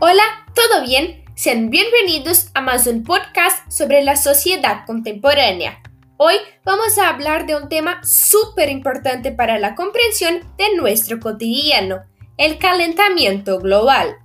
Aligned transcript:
Hola, 0.00 0.22
¿todo 0.54 0.86
bien? 0.86 1.24
Sean 1.34 1.70
bienvenidos 1.70 2.50
a 2.54 2.60
más 2.60 2.86
un 2.86 3.02
podcast 3.02 3.68
sobre 3.68 4.00
la 4.04 4.14
sociedad 4.14 4.86
contemporánea. 4.86 5.82
Hoy 6.16 6.36
vamos 6.64 6.96
a 6.98 7.08
hablar 7.08 7.46
de 7.46 7.56
un 7.56 7.68
tema 7.68 8.00
súper 8.04 8.68
importante 8.68 9.32
para 9.32 9.58
la 9.58 9.74
comprensión 9.74 10.54
de 10.56 10.76
nuestro 10.76 11.18
cotidiano, 11.18 12.04
el 12.36 12.58
calentamiento 12.58 13.58
global. 13.58 14.18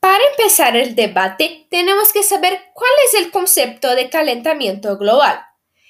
Para 0.00 0.24
empezar 0.36 0.76
el 0.76 0.96
debate, 0.96 1.68
tenemos 1.70 2.12
que 2.12 2.24
saber 2.24 2.58
cuál 2.74 2.90
es 3.06 3.22
el 3.22 3.30
concepto 3.30 3.94
de 3.94 4.10
calentamiento 4.10 4.98
global. 4.98 5.46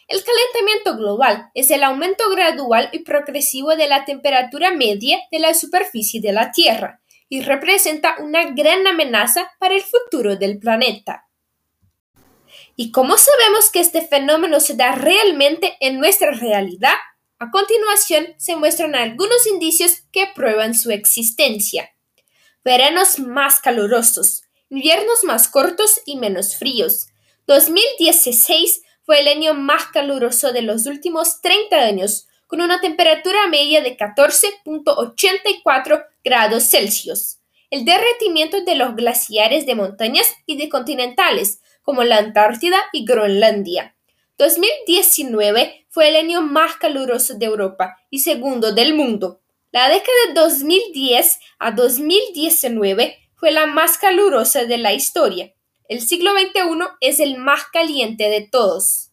El 0.09 0.23
calentamiento 0.23 0.97
global 0.97 1.51
es 1.55 1.71
el 1.73 1.83
aumento 1.83 2.31
gradual 2.31 2.89
y 2.93 3.01
progresivo 3.01 3.75
de 3.75 3.89
la 3.89 4.05
temperatura 4.05 4.71
media 4.71 5.19
de 5.33 5.41
la 5.41 5.53
superficie 5.53 6.21
de 6.21 6.33
la 6.33 6.53
Tierra 6.53 7.01
y 7.29 7.41
representa 7.41 8.17
una 8.21 8.51
gran 8.53 8.87
amenaza 8.87 9.51
para 9.59 9.75
el 9.75 9.83
futuro 9.83 10.37
del 10.37 10.61
planeta. 10.61 11.27
¿Y 12.77 12.93
cómo 12.93 13.19
sabemos 13.19 13.71
que 13.71 13.81
este 13.81 14.01
fenómeno 14.01 14.61
se 14.61 14.77
da 14.77 14.93
realmente 14.93 15.77
en 15.81 15.99
nuestra 15.99 16.31
realidad? 16.31 16.95
A 17.41 17.51
continuación 17.51 18.29
se 18.39 18.55
muestran 18.55 18.95
algunos 18.95 19.45
indicios 19.49 20.03
que 20.13 20.29
prueban 20.35 20.75
su 20.75 20.93
existencia. 20.93 21.91
Veranos 22.65 23.19
más 23.19 23.61
calurosos, 23.61 24.45
inviernos 24.69 25.25
más 25.25 25.49
cortos 25.49 26.01
y 26.07 26.17
menos 26.17 26.57
fríos. 26.57 27.09
2016 27.47 28.83
fue 29.07 29.21
el 29.21 29.29
año 29.29 29.55
más 29.55 29.87
caluroso 29.87 30.53
de 30.53 30.61
los 30.63 30.87
últimos 30.87 31.41
30 31.41 31.77
años, 31.77 32.27
con 32.49 32.61
una 32.61 32.81
temperatura 32.81 33.47
media 33.47 33.81
de 33.81 33.97
14.84 33.97 36.05
grados 36.25 36.65
Celsius. 36.65 37.39
El 37.71 37.85
derretimiento 37.85 38.63
de 38.63 38.75
los 38.75 38.97
glaciares 38.97 39.65
de 39.65 39.77
montañas 39.77 40.35
y 40.45 40.57
de 40.57 40.69
continentales, 40.69 41.61
como 41.83 42.03
la 42.03 42.19
Antártida 42.19 42.79
y 42.93 43.05
Groenlandia. 43.05 43.95
2019 44.39 45.87
fue 45.89 46.09
el 46.09 46.17
año 46.17 46.43
más 46.43 46.77
caluroso 46.77 47.35
de 47.35 47.47
Europa 47.47 47.97
y 48.11 48.19
segundo 48.19 48.73
del 48.73 48.95
mundo. 48.95 49.41
La 49.71 49.89
década 49.89 50.17
de 50.29 50.35
2010 50.35 51.39
a 51.61 51.71
2019 51.71 53.19
fue 53.37 53.53
la 53.53 53.67
más 53.67 53.99
calurosa 53.99 54.65
de 54.65 54.79
la 54.79 54.93
historia 54.93 55.53
el 55.89 56.01
siglo 56.01 56.33
XXI 56.33 56.85
es 57.01 57.21
el 57.21 57.37
más 57.37 57.65
caliente 57.73 58.29
de 58.29 58.43
todos. 58.43 59.11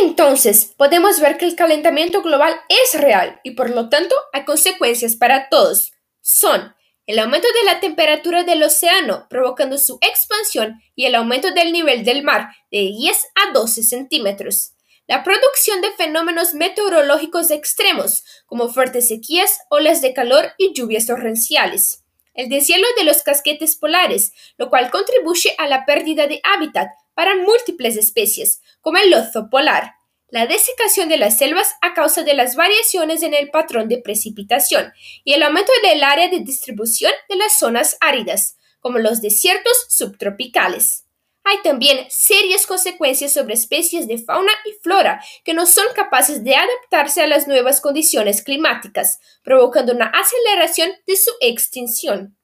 Entonces, 0.00 0.72
podemos 0.76 1.20
ver 1.20 1.36
que 1.36 1.44
el 1.44 1.54
calentamiento 1.54 2.22
global 2.22 2.54
es 2.68 3.00
real 3.00 3.40
y 3.44 3.52
por 3.52 3.70
lo 3.70 3.88
tanto 3.88 4.14
hay 4.32 4.44
consecuencias 4.44 5.16
para 5.16 5.48
todos. 5.48 5.92
Son 6.20 6.74
el 7.06 7.18
aumento 7.18 7.48
de 7.48 7.64
la 7.64 7.80
temperatura 7.80 8.44
del 8.44 8.62
océano 8.62 9.26
provocando 9.28 9.76
su 9.76 9.98
expansión 10.00 10.80
y 10.94 11.04
el 11.04 11.14
aumento 11.14 11.50
del 11.50 11.72
nivel 11.72 12.04
del 12.04 12.22
mar 12.22 12.54
de 12.70 12.78
10 12.78 13.26
a 13.34 13.52
12 13.52 13.82
centímetros. 13.82 14.74
La 15.06 15.24
producción 15.24 15.82
de 15.82 15.90
fenómenos 15.92 16.54
meteorológicos 16.54 17.50
extremos 17.50 18.24
como 18.46 18.68
fuertes 18.68 19.08
sequías, 19.08 19.58
olas 19.68 20.00
de 20.00 20.14
calor 20.14 20.52
y 20.56 20.72
lluvias 20.72 21.06
torrenciales 21.06 22.02
el 22.34 22.48
deshielo 22.48 22.86
de 22.96 23.04
los 23.04 23.22
casquetes 23.22 23.76
polares, 23.76 24.32
lo 24.56 24.70
cual 24.70 24.90
contribuye 24.90 25.54
a 25.58 25.66
la 25.66 25.84
pérdida 25.84 26.26
de 26.26 26.40
hábitat 26.44 26.88
para 27.14 27.36
múltiples 27.36 27.96
especies, 27.96 28.62
como 28.80 28.98
el 28.98 29.12
oso 29.14 29.48
polar, 29.50 29.94
la 30.28 30.46
desecación 30.46 31.10
de 31.10 31.18
las 31.18 31.36
selvas 31.36 31.74
a 31.82 31.92
causa 31.92 32.22
de 32.22 32.32
las 32.32 32.56
variaciones 32.56 33.22
en 33.22 33.34
el 33.34 33.50
patrón 33.50 33.88
de 33.88 33.98
precipitación 33.98 34.92
y 35.24 35.34
el 35.34 35.42
aumento 35.42 35.70
del 35.82 36.02
área 36.02 36.28
de 36.28 36.40
distribución 36.40 37.12
de 37.28 37.36
las 37.36 37.58
zonas 37.58 37.98
áridas, 38.00 38.56
como 38.80 38.98
los 38.98 39.20
desiertos 39.20 39.86
subtropicales. 39.90 41.04
Hay 41.44 41.60
también 41.62 42.06
serias 42.08 42.66
consecuencias 42.66 43.32
sobre 43.32 43.54
especies 43.54 44.06
de 44.06 44.18
fauna 44.18 44.52
y 44.64 44.72
flora 44.82 45.22
que 45.44 45.54
no 45.54 45.66
son 45.66 45.86
capaces 45.94 46.44
de 46.44 46.54
adaptarse 46.54 47.22
a 47.22 47.26
las 47.26 47.48
nuevas 47.48 47.80
condiciones 47.80 48.42
climáticas, 48.42 49.18
provocando 49.42 49.92
una 49.92 50.06
aceleración 50.06 50.92
de 51.06 51.16
su 51.16 51.32
extinción. 51.40 52.36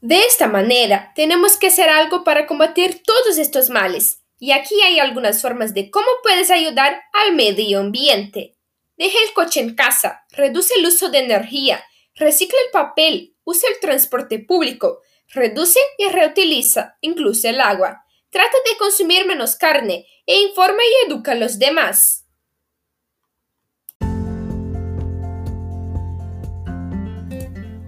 De 0.00 0.24
esta 0.24 0.48
manera, 0.48 1.12
tenemos 1.14 1.58
que 1.58 1.66
hacer 1.66 1.90
algo 1.90 2.24
para 2.24 2.46
combatir 2.46 3.02
todos 3.02 3.36
estos 3.36 3.68
males, 3.68 4.22
y 4.38 4.52
aquí 4.52 4.80
hay 4.80 4.98
algunas 4.98 5.42
formas 5.42 5.74
de 5.74 5.90
cómo 5.90 6.06
puedes 6.22 6.50
ayudar 6.50 7.02
al 7.12 7.34
medio 7.36 7.80
ambiente. 7.80 8.56
Deja 8.96 9.18
el 9.22 9.34
coche 9.34 9.60
en 9.60 9.74
casa, 9.74 10.24
reduce 10.30 10.72
el 10.78 10.86
uso 10.86 11.10
de 11.10 11.18
energía, 11.18 11.84
recicla 12.14 12.58
el 12.64 12.70
papel, 12.70 13.36
usa 13.44 13.68
el 13.68 13.78
transporte 13.80 14.38
público, 14.38 15.00
Reduce 15.32 15.78
y 15.96 16.08
reutiliza 16.08 16.96
incluso 17.00 17.48
el 17.48 17.60
agua. 17.60 18.04
Trata 18.30 18.56
de 18.68 18.76
consumir 18.78 19.26
menos 19.26 19.54
carne 19.54 20.06
e 20.26 20.40
informa 20.42 20.82
y 20.82 21.06
educa 21.06 21.32
a 21.32 21.36
los 21.36 21.58
demás. 21.58 22.26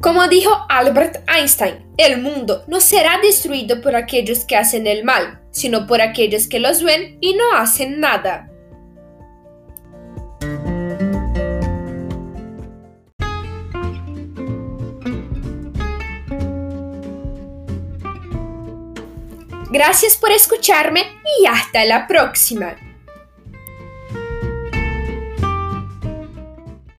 Como 0.00 0.28
dijo 0.28 0.66
Albert 0.68 1.28
Einstein, 1.28 1.84
el 1.96 2.20
mundo 2.20 2.64
no 2.68 2.80
será 2.80 3.20
destruido 3.20 3.80
por 3.80 3.96
aquellos 3.96 4.44
que 4.44 4.56
hacen 4.56 4.86
el 4.86 5.02
mal, 5.02 5.40
sino 5.50 5.86
por 5.88 6.00
aquellos 6.00 6.46
que 6.46 6.60
los 6.60 6.82
ven 6.82 7.18
y 7.20 7.34
no 7.34 7.52
hacen 7.54 7.98
nada. 7.98 8.51
Gracias 19.72 20.18
por 20.18 20.30
escucharme 20.30 21.18
y 21.40 21.46
hasta 21.46 21.86
la 21.86 22.06
próxima. 22.06 22.76